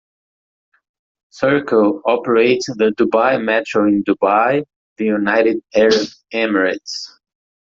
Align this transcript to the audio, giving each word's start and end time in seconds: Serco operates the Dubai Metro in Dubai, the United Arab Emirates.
Serco 1.31 2.01
operates 2.07 2.65
the 2.75 2.91
Dubai 2.97 3.39
Metro 3.39 3.87
in 3.87 4.03
Dubai, 4.03 4.63
the 4.97 5.05
United 5.05 5.61
Arab 5.75 6.07
Emirates. 6.33 7.11